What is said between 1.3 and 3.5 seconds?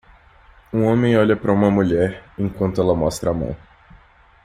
para uma mulher enquanto ela mostra a